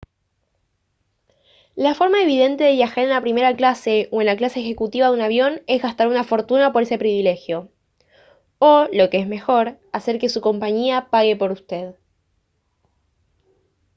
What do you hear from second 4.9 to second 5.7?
de un avión